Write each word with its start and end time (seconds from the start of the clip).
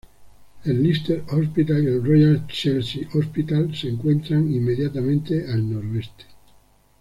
El 0.65 0.81
Lister 0.81 1.23
Hospital 1.29 1.83
y 1.83 1.85
el 1.85 2.03
Royal 2.03 2.47
Chelsea 2.47 3.07
Hospital 3.13 3.75
se 3.75 3.87
encuentran 3.87 4.51
inmediatamente 4.51 5.45
al 5.47 5.71
noroeste. 5.71 6.25